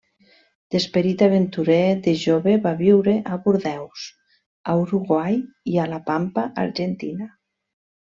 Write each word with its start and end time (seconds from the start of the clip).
D'esperit 0.75 1.19
aventurer, 1.25 1.81
de 2.07 2.13
jove 2.21 2.55
va 2.63 2.71
viure 2.79 3.13
a 3.35 3.37
Bordeus, 3.43 4.05
a 4.73 4.75
Uruguai 4.87 5.37
i 5.75 5.81
a 5.85 5.87
la 5.93 6.01
Pampa 6.09 6.47
argentina. 6.63 7.29